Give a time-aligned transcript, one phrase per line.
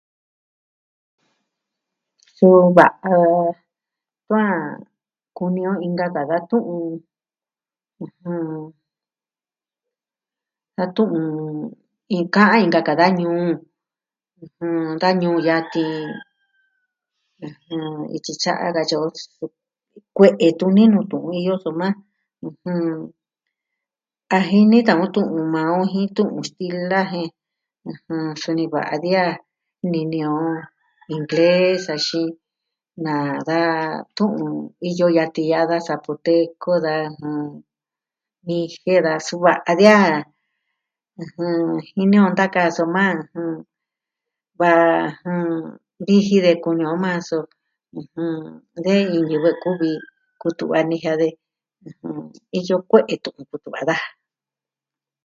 [2.37, 3.17] Suu va o
[4.27, 4.57] kuaa
[5.37, 6.77] kuni o inka ka da tu'un.
[8.01, 8.43] ɨjɨn...
[10.81, 11.15] a tu'un
[12.13, 13.43] iin ka'an inka ka da ñuu,
[14.41, 14.77] ɨjɨn...
[15.01, 15.97] da ñuu yatin
[18.15, 19.05] ityi tya, katyi o.
[20.15, 21.87] Kue'e tuni nuu tu'un iyo soma
[22.45, 22.83] ɨjɨn
[24.33, 27.29] Taji ni ta'an o tu'un maa o jin tu'un stila jen,
[27.91, 29.31] ɨjɨn, suni va'a diaa
[29.91, 30.43] nini o
[31.15, 32.29] ingles axin
[33.03, 33.13] na
[33.49, 33.57] da
[34.15, 34.43] tu'un
[34.89, 37.39] iyo yatin ya'a da zapoteco, da, jɨn...
[38.45, 39.95] mixe, da sua a dia,
[41.23, 41.55] ɨjɨn,
[41.95, 43.05] jini o ntaka, soma,
[44.61, 44.71] da
[45.21, 45.45] jɨn,
[46.05, 47.37] viji de kumi o maa, so,
[47.99, 48.31] ɨjɨn...
[48.85, 49.89] de iin ñivɨ kuvi
[50.41, 51.27] kutu'va nijian de,
[52.57, 54.05] iyo kue'e tu'un kutu'va daa.